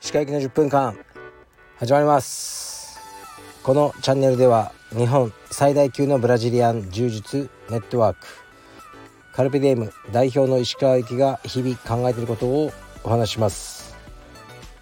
[0.00, 0.96] 歯科医の10分間
[1.76, 2.98] 始まります。
[3.62, 8.26] このチャンネルでは日本最大級のブラジリアン柔術ネットワーク。
[9.34, 12.72] カルペディエム代表の石川行きが日々考えていることを
[13.02, 13.94] お話します。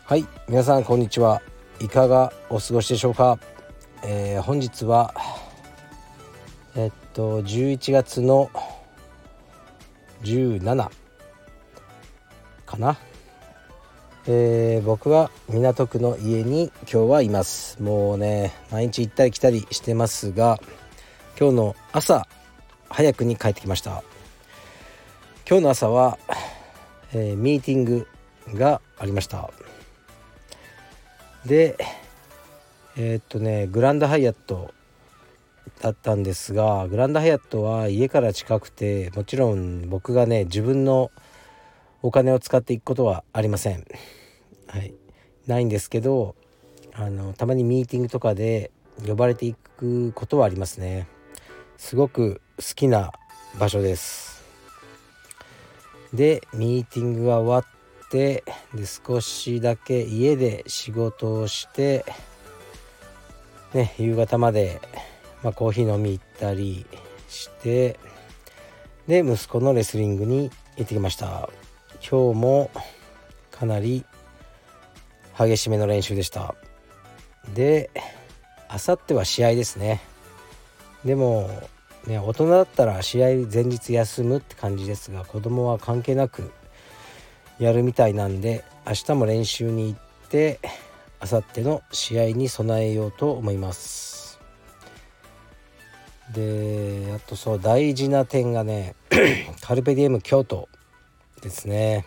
[0.04, 0.24] はい。
[0.48, 1.42] 皆さんこんにちは。
[1.80, 3.40] いかがお過ごしでしょうか、
[4.04, 5.12] えー、本日は
[6.76, 8.50] えっと11月の
[10.22, 10.90] 17
[12.66, 12.98] かな。
[14.26, 17.82] えー、僕は港区の家に今日はいます。
[17.82, 20.60] もうね毎日行ったり来たりしてますが
[21.38, 22.28] 今日の朝
[22.88, 24.04] 早くに帰ってきました。
[25.48, 26.18] 今日の朝は、
[27.12, 28.06] えー、ミーティング
[28.54, 29.50] がありました。
[31.44, 31.76] で
[32.96, 34.72] えー、っとねグランドハイアット
[35.80, 41.10] だったんですがグランドハイアットは家から近くてもちろん僕がね自分の
[42.02, 43.84] お金を使っていくことはありません。
[44.66, 44.94] はい、
[45.46, 46.34] ないんですけど
[46.94, 48.70] あのたまにミーティングとかで
[49.06, 51.06] 呼ばれていくことはありますね。
[51.76, 53.12] すごく好きな
[53.58, 54.42] 場所です。
[56.12, 57.70] でミーティングが終わ
[58.06, 62.04] ってで少しだけ家で仕事をして
[63.72, 64.80] ね夕方まで、
[65.42, 66.86] まあ、コーヒー飲み行ったり
[67.28, 67.98] して
[69.08, 71.50] で息子のレスリングに行ってきました。
[72.08, 72.70] 今日も
[73.50, 74.04] かなり
[75.38, 76.54] 激しめの練習でした。
[77.54, 77.90] で
[78.68, 80.00] あさっては試合ですね。
[81.04, 81.50] でも
[82.06, 86.52] ね大人だったら試合前日休むって感じですが子供は関係なく
[87.58, 90.60] やるみたいなんで明日も練習に行って
[91.20, 94.21] あさっての試合に備えようと思います。
[96.32, 98.94] であとそう大事な点がね
[99.60, 100.68] カルペディエム京都
[101.42, 102.06] ですね。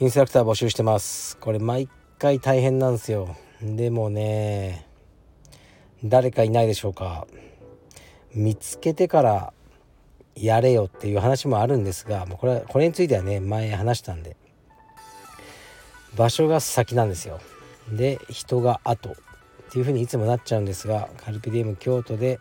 [0.00, 1.38] インストラクター募集してます。
[1.38, 3.36] これ毎回大変なんですよ。
[3.62, 4.86] でもね
[6.04, 7.26] 誰かいないでしょうか。
[8.34, 9.52] 見つけてから
[10.34, 14.36] やれよっていう話もあるんですがもうこれこれについてはね前話したんで。
[16.16, 17.40] 場所が先なんですよ。
[17.90, 19.14] で人が後っ
[19.70, 22.38] ていうふうにいつもなっちゃうんですがカルピディウム京都で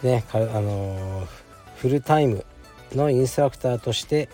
[0.00, 1.28] ねあの、
[1.76, 2.44] フルタイム
[2.92, 4.28] のインストラクターとして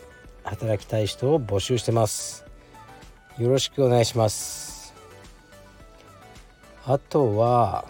[0.45, 2.45] 働きたい人を募集してます。
[3.39, 4.95] よろしくお願いします。
[6.85, 7.85] あとは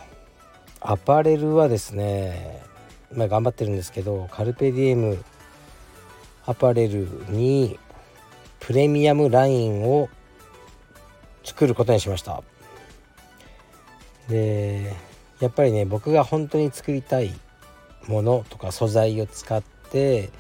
[0.81, 2.62] アパレルはですね
[3.12, 5.25] まあ頑張ってるんですけどカルペディエム
[6.47, 7.79] アパレルに
[8.61, 10.09] プレミアムラインを
[11.45, 12.43] 作ることにしました。
[14.29, 14.93] で
[15.41, 17.33] やっぱりね僕が本当に作りたい
[18.09, 20.31] ものとか素材を使って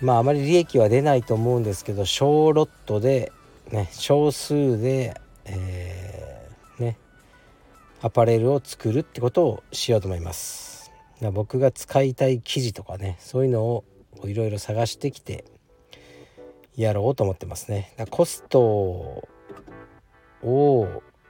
[0.00, 3.32] まああまり利益は出ないと思うんですけど小ロットで
[3.70, 6.98] ね少数で、えー、ね
[8.00, 10.92] アパレルを作るってことをしようと思います。
[11.32, 13.84] 僕が使いたい生地とかねそういうのを
[14.24, 15.44] いろいろ探してきて
[16.76, 17.94] やろうと思ってますね。
[18.10, 19.22] コストを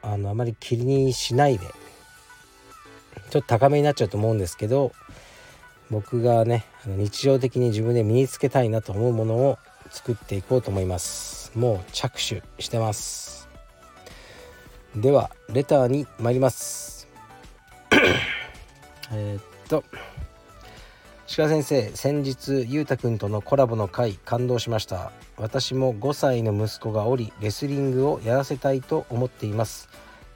[0.02, 1.66] あのあまり気にしないで
[3.30, 4.92] ちょっと高めになっちゃうと思うんですけど
[5.94, 9.58] 僕がね日常的に自分で身につけたいなと思うものを
[9.90, 11.52] 作っていこうと思います。
[11.56, 13.48] もう着手してます。
[14.96, 17.06] ではレターに参ります。
[19.14, 19.84] えっと
[21.36, 25.12] 鹿先生先日ゆうたくんとのコラボの回感動しました。
[25.36, 29.88] 私も5歳の息子がおりレスリングをやらせたいと思っています。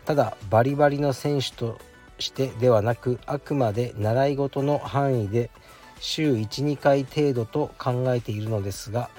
[0.05, 1.79] ただバリバリの選手と
[2.19, 5.51] してではなくあくまで習い事の範囲で
[6.01, 9.11] 週12回程度と考えているのですが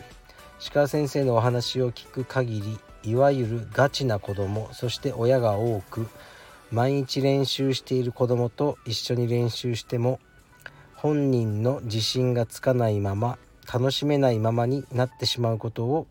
[0.73, 2.79] 鹿先生のお話を聞く限り
[3.11, 6.07] いわゆるガチな子供そして親が多く
[6.71, 10.19] 毎日練習している子供と一緒に練習しても
[10.95, 13.37] 本人の自信がつかないまま
[13.71, 16.07] 楽しめないままになってしまうことを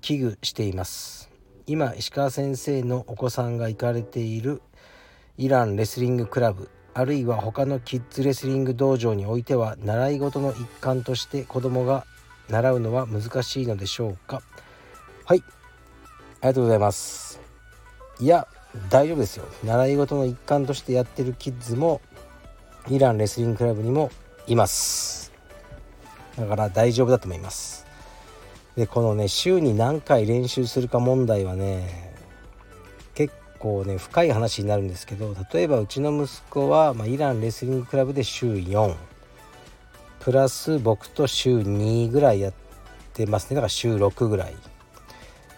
[0.00, 1.30] 危惧しています。
[1.66, 4.62] 今石川先生のお子さんが行かれている
[5.38, 12.04] イランレスリングクラブあるいは他のキッズレスリング道場においては習い事の一環として子供が
[12.48, 14.42] 習うのは難しいのでしょうか？
[15.24, 15.38] はい。
[15.38, 15.42] あ
[16.42, 17.40] りがとうございます。
[18.18, 18.48] いや
[18.90, 19.44] 大丈夫ですよ。
[19.62, 22.00] 習い事の一環としてやってるキッズも
[22.88, 24.10] イランレスリングクラブにも
[24.48, 25.32] います。
[26.36, 27.86] だから大丈夫だと思います。
[28.74, 32.07] でこのね週に何回練習するか問題はね
[33.58, 38.94] 構ね深い話になるんですけど例えばうちの息子は、まあ、イランレスリングクラブで週4
[40.20, 42.52] プラス僕と週2ぐらいやっ
[43.14, 43.56] てますね。
[43.56, 44.56] だから週6ぐらい。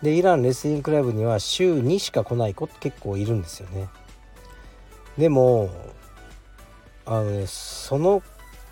[0.02, 3.88] でイランレスリングクラブには週2しか来ない子って結構いるんですよね。
[5.18, 5.70] でも
[7.04, 8.22] あのねその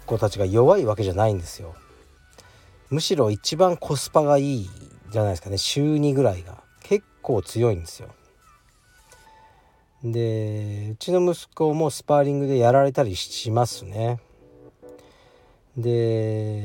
[0.06, 1.75] 子たちが弱いわけじゃないんですよ。
[2.90, 4.70] むしろ一番コスパがいい
[5.10, 5.58] じゃないですかね。
[5.58, 6.62] 週2ぐらいが。
[6.82, 8.08] 結構強いんですよ。
[10.04, 14.20] でうちの息子もスパーリングでやられたりしますね
[15.76, 16.64] で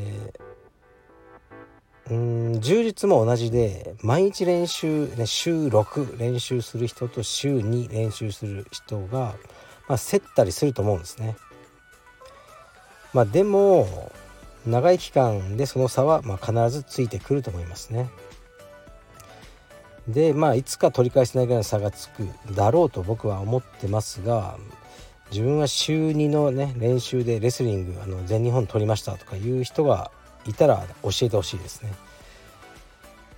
[2.10, 9.36] うん充実も同じで毎日練習、ね、週6練習する人と週2練習する人が、
[9.88, 11.38] まあ、競ったりすると思うんですね。
[13.14, 14.12] まあ、でも
[14.66, 18.10] 長い期間でその差はま必ずついてくると思いますね。
[20.08, 24.58] でまあいつか取り返せないぐらいの差がつくだろうと僕は思ってますが
[25.32, 30.12] 自分は週2のね練習でレスリングあの全日本取りましたとかいう人が
[30.46, 31.94] いたら教えてほしいですね。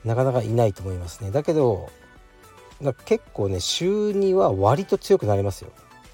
[0.03, 1.31] なかなかいないと思いますね。
[1.31, 1.89] だけど
[3.05, 5.71] 結構ね週2は割と強くなりますよ。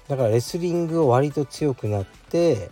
[0.08, 2.70] だからレスリングを割と強くなって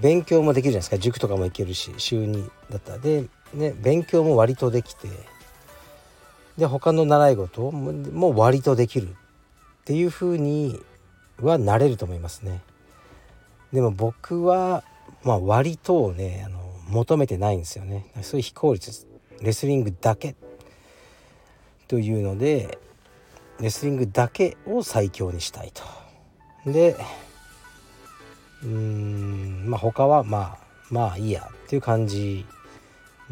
[0.00, 0.98] 勉強もできるじゃないですか。
[0.98, 5.08] 塾とかも行けるし週2だったで、ね、勉強も割とできて
[6.58, 9.14] で他の習い事も割とできるっ
[9.84, 10.78] ていう風に
[11.40, 12.60] はなれると思いますね。
[13.72, 14.84] でも僕は
[15.24, 18.06] まあ割とねあの求めてないんですよね。
[18.22, 19.06] そういう非効率
[19.40, 20.36] レスリングだけ
[21.88, 22.78] というので
[23.60, 25.82] レスリングだけを最強にしたいと。
[26.70, 26.96] で
[28.62, 30.58] うーんまあ他はまあ
[30.90, 32.46] まあいいやっていう感じ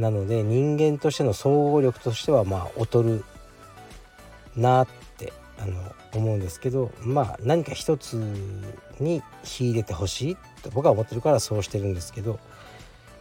[0.00, 3.22] なので人間としての総合力としてはまあ劣る
[4.56, 4.88] なっ
[5.18, 5.74] てあの
[6.14, 8.14] 思うんですけどまあ何か一つ
[8.98, 12.40] に秀でてほしいと僕は思ってるからそうしてるんですけど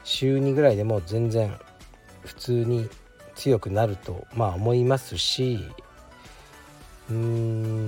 [0.06, 1.54] 週2ぐらいでも全然
[2.24, 2.90] 普通に
[3.36, 5.60] 強くなるとまあ思いますし
[7.10, 7.16] うー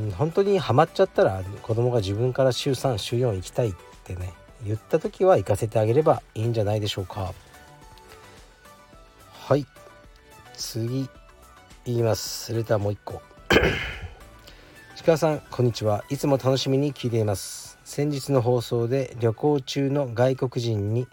[0.09, 3.73] ん本当にハマっちゃったら子供が自分から週3週4行きたいっ
[4.03, 4.33] てね
[4.65, 7.33] 言った時は行かせてあげればいいんじゃないでしょうか。
[9.51, 9.67] はい。
[10.53, 11.09] 次
[11.83, 12.53] 言います。
[12.53, 13.21] レターもう一個。
[14.95, 16.05] 石さんこんにちは。
[16.09, 17.77] いつも楽しみに聞いています。
[17.83, 21.11] 先日の放送で旅行中の外国人に好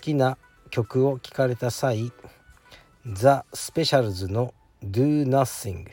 [0.00, 0.38] きな
[0.70, 2.12] 曲を聞かれた際
[3.04, 4.54] ザ・スペシャルズの
[4.84, 5.88] Do Nothing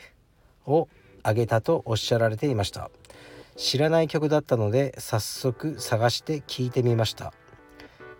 [0.66, 0.86] を
[1.24, 2.88] あげたとおっしゃられていました。
[3.56, 7.32] 知らない曲だったので早速探して聞いてみました。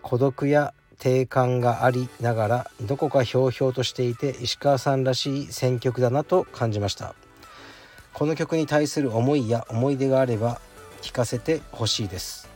[0.02, 7.14] 孤独や定感がありながらどこかひょうひょうとしていて石川さんらしい選曲だなと感じました。
[8.12, 10.60] この曲に対する思いや思い出があれば
[11.00, 12.48] 聞かせてほしいです。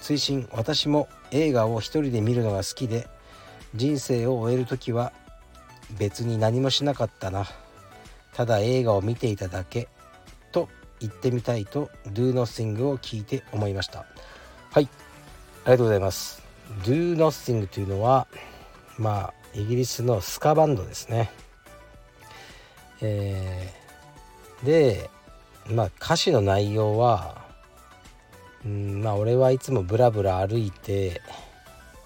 [0.00, 3.06] 追伸私も映画を一人で見るのが好きで
[3.74, 5.12] 人生を終える時は
[5.98, 7.46] 別に何もしなかったな。
[8.32, 9.88] ただ映画を見ていただけ
[10.52, 10.68] と
[11.00, 14.06] 言ってみたいと Do Nothing を聞いて思いました。
[14.70, 14.88] はい
[15.64, 16.49] ありがとうございます。
[16.84, 18.26] Do Nothing というのは
[18.98, 21.30] まあイギリスのスカバンドですね。
[23.02, 25.10] えー、で
[25.68, 27.44] まあ歌詞の内容は
[28.64, 31.20] うんまあ俺はいつもブラブラ歩いて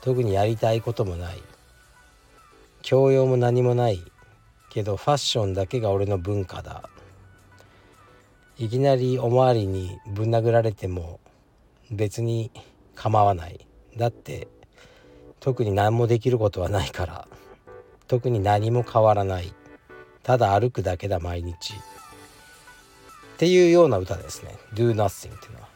[0.00, 1.42] 特にやりたいこともない。
[2.82, 4.02] 教養も何もない。
[4.70, 6.88] けどファッションだけが俺の文化だ。
[8.58, 11.20] いきなりおまわりにぶん殴られても
[11.90, 12.50] 別に
[12.94, 13.66] 構わない。
[13.96, 14.48] だって
[15.44, 17.28] 特に何もできることはないから
[18.08, 19.52] 特に何も変わらない。
[20.22, 21.74] ただ歩くだけだ毎日。
[21.74, 21.76] っ
[23.36, 25.68] ていうような歌ですね「Do Nothing」っていうのは、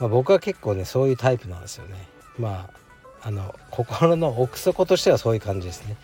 [0.00, 1.94] まあ、僕は結構ねそういうタイプなんですよね。
[2.38, 2.68] ま
[3.22, 5.96] ああの心の奥底としてはそういう感じですね。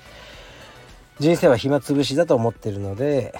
[1.18, 3.34] 人生は暇つぶしだと思ってるので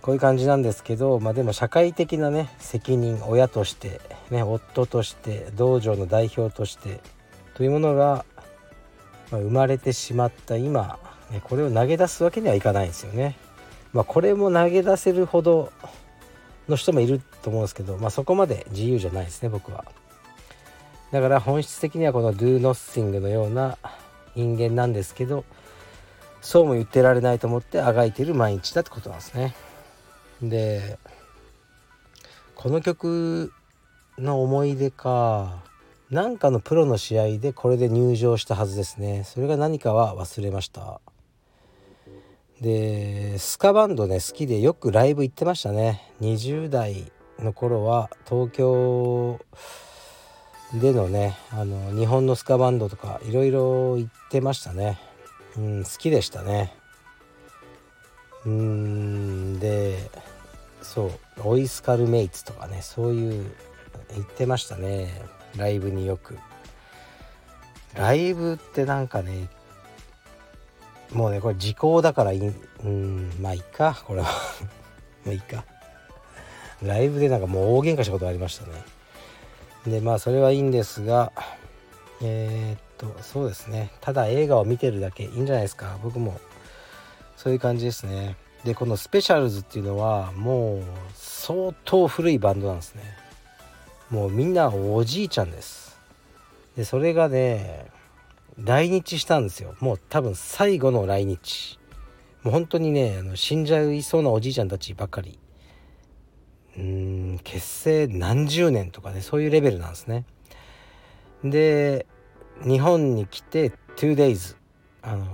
[0.00, 4.00] こういう感じなんですけどまあでも社会的なね責任親として
[4.30, 7.00] ね夫として道場の代表として
[7.54, 8.24] というものが、
[9.32, 10.98] まあ、生まれてしまった今、
[11.30, 13.36] ね、これを投げ出すわけにはいかないんですよね。
[13.94, 15.72] まあ、これも投げ出せるほど
[16.68, 19.84] の人もいると思うんですけど、まあ、そこまで自由じゃないですね僕は。
[21.10, 23.76] だから本質的にはこの Do Nothing のような
[24.34, 25.44] 人間なんですけど
[26.40, 29.54] そうも言ってられないと思ってあがいてる毎日だってことなんですね。
[30.42, 30.98] で
[32.54, 33.52] この曲
[34.18, 35.62] の思い出か
[36.12, 39.24] なんかのプロの試合でこれで入場したはずですね。
[39.24, 41.00] それが何かは忘れました。
[42.60, 46.12] でスカバンドね好きでよくライブ行ってましたね。
[46.20, 49.40] 20代の頃は東京
[50.74, 54.98] でのねあの日本のスカバンドとかいろいろ行ってましたね。
[55.56, 56.74] うん好きでしたね。
[58.44, 60.10] うんで
[60.82, 61.10] そう
[61.42, 63.54] オイスカルメイツとかねそういう
[64.14, 65.08] 行ってましたね。
[65.56, 66.38] ライブによく。
[67.94, 69.48] ライブってなんかね
[71.12, 72.52] もうねこれ時効だからいい
[72.84, 74.28] うんまあいいかこれは。
[75.24, 75.64] まあいいか。
[76.82, 78.72] ライブでなんかもう大喧嘩したことありましたね。
[79.86, 81.32] でまあそれはいいんですが
[82.22, 83.90] えー、っとそうですね。
[84.00, 85.98] ただ映画を見てるだけいいんじゃないですか。
[86.02, 86.40] 僕も
[87.36, 88.36] そういう感じですね。
[88.64, 90.82] でこのスペシャルズっていうのはもう
[91.14, 93.02] 相当古いバンドなんですね。
[94.12, 95.98] もうみんなおじいちゃんです。
[96.76, 97.86] でそれがね
[98.62, 99.74] 来日したんですよ。
[99.80, 101.78] もう多分最後の来日。
[102.42, 105.38] もう本当にねあの死んじゃいそうなおじいちゃんたちばかり。
[106.76, 110.26] うん結成何十年とかねそういうレベルなんですね。
[111.42, 112.04] で
[112.66, 114.56] 日本に来て 2days
[115.00, 115.26] あの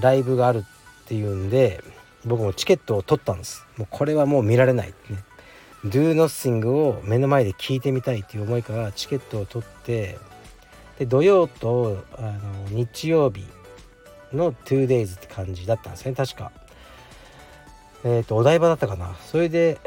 [0.00, 0.64] ライブがある
[1.04, 1.84] っていうんで
[2.24, 3.66] 僕もチケットを取ったんです。
[3.76, 5.22] もうこれはもう見られないね。
[5.84, 10.18] Do Nothing を目の前で聞いてみたいっていう思いからチケットを取って
[10.98, 12.38] で土曜とあの
[12.70, 13.44] 日曜日
[14.32, 16.52] の 2days って感じだったんですね確か。
[18.04, 19.14] えっ、ー、とお台場だったかな。
[19.26, 19.78] それで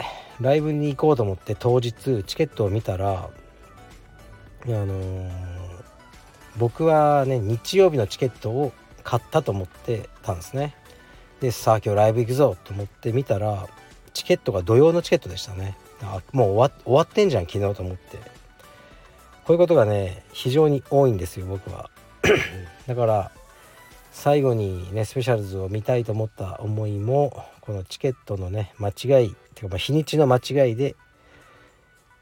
[0.42, 3.30] ライブに行こうと思って当日チケットを見たら
[4.66, 5.32] あのー、
[6.58, 8.74] 僕はね日曜日のチケットを
[9.04, 10.75] 買ったと思ってたんですね。
[11.40, 13.68] でさあ今日ライブ行くぞと思って見たら
[14.14, 15.78] チケットが土曜のチケットでしたね。
[16.02, 18.18] あもう終わ終わってんじゃん昨日と思って。
[19.46, 21.90] こういうことがね非常に多いんですよ僕は。
[22.88, 23.32] だから
[24.12, 30.96] 最後にねスペシャルズを見たいと思った思いもこのチケットのね間違いっていうかま日にちの間違いで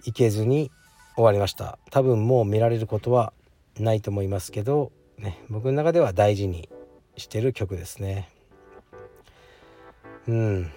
[0.03, 0.69] 行けずに
[1.15, 1.77] 終わりました。
[1.91, 3.33] 多分もう見られることは
[3.79, 6.69] ないと思いますけど、ね、僕の中では大事に
[7.15, 8.29] してる曲ですね。
[10.27, 10.71] うん。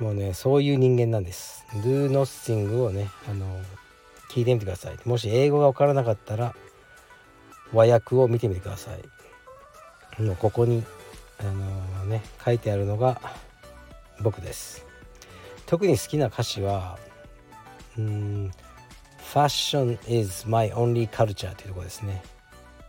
[0.00, 1.64] もうねそういう人間なんです。
[1.82, 3.46] Do Nothing をねあの
[4.30, 4.96] 聞いてみてください。
[5.04, 6.54] もし英語が分からなかったら
[7.72, 8.90] 和訳を見てみてくださ
[10.18, 10.22] い。
[10.22, 10.84] もうここに
[11.38, 13.20] あの、ね書いてあるのが
[14.20, 14.84] 僕です。
[15.66, 16.98] 特に好きな歌詞は
[17.98, 18.50] うん
[19.32, 22.22] 「Fashion is my only culture」というとこですね。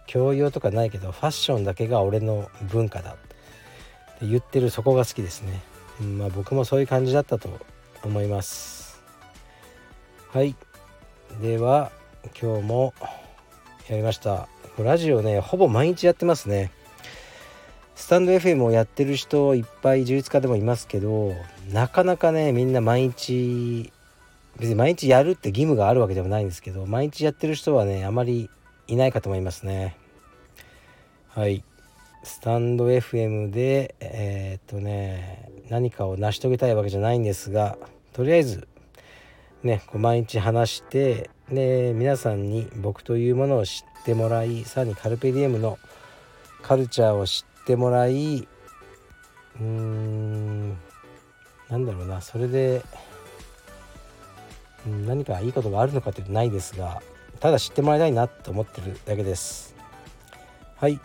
[0.05, 3.13] 教養とかないけどファッションだけが俺の文化だ。
[3.13, 5.61] って言ってるそこが好きですね、
[6.01, 7.49] まあ僕もそういう感じだったと
[8.03, 9.01] 思います。
[10.31, 10.55] はい。
[11.41, 11.91] では
[12.39, 12.93] 今日も
[13.89, 14.47] やりました。
[14.77, 16.71] ラジオねほぼ毎日やってますね。
[17.95, 21.33] スタンド FM をやってる人いっぱい充実家でもいますけど
[21.71, 23.91] なかなかねみんな毎日
[24.59, 28.51] 別に毎日やるって義務があるわけでもないんですけど毎日やってる人はねあまり
[28.87, 29.97] いないかと思いますね。
[31.29, 31.63] はい。
[32.27, 37.77] スタンド FM でえー、っとね何かを成し遂げたいわけじゃないんですが
[38.11, 38.67] とりあえず
[39.63, 45.79] ねこう毎日話してで皆さんに僕というものを知ってもらいさらにカルペディエムの
[46.61, 48.45] カルチャーを知ってもらい
[49.59, 50.69] うーん
[51.69, 52.83] なんだろうなそれで
[54.85, 57.01] 何かいいことがあるのかっていうとないですが
[57.39, 59.75] ただ知ってもらいたいなと思ってるだけです。
[60.75, 60.99] はい。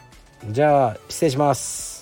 [0.50, 2.01] じゃあ失礼します。